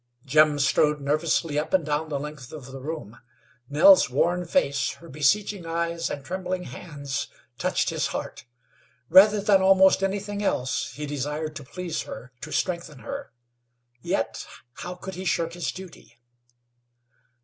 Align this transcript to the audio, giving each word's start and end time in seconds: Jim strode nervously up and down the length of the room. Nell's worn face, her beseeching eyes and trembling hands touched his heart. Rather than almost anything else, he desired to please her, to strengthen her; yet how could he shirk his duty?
Jim 0.25 0.57
strode 0.57 0.99
nervously 0.99 1.59
up 1.59 1.75
and 1.75 1.85
down 1.85 2.09
the 2.09 2.19
length 2.19 2.51
of 2.51 2.71
the 2.71 2.79
room. 2.81 3.19
Nell's 3.69 4.09
worn 4.09 4.45
face, 4.45 4.93
her 4.93 5.07
beseeching 5.07 5.67
eyes 5.67 6.09
and 6.09 6.25
trembling 6.25 6.63
hands 6.63 7.27
touched 7.59 7.91
his 7.91 8.07
heart. 8.07 8.45
Rather 9.09 9.39
than 9.39 9.61
almost 9.61 10.01
anything 10.01 10.41
else, 10.43 10.91
he 10.93 11.05
desired 11.05 11.55
to 11.55 11.63
please 11.63 12.01
her, 12.01 12.31
to 12.41 12.51
strengthen 12.51 12.97
her; 13.05 13.31
yet 14.01 14.47
how 14.73 14.95
could 14.95 15.13
he 15.13 15.23
shirk 15.23 15.53
his 15.53 15.71
duty? 15.71 16.17